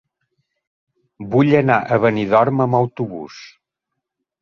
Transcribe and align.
Vull 1.35 1.53
anar 1.61 1.77
a 1.81 2.01
Benidorm 2.07 2.67
amb 2.69 2.83
autobús. 2.83 3.43